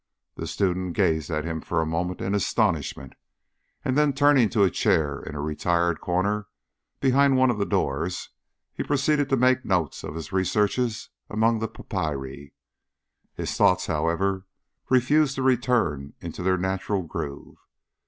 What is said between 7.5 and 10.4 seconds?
of the doors he proceeded to make notes of his